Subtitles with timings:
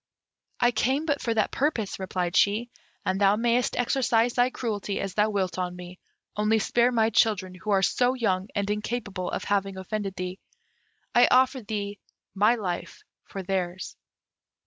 [0.59, 2.71] "I came but for that purpose," replied she,
[3.05, 5.99] "and thou mayst exercise thy cruelty as thou wilt on me,
[6.35, 10.39] only spare my children, who are so young and incapable of having offended thee.
[11.13, 11.99] I offer thee
[12.33, 13.95] my life for theirs."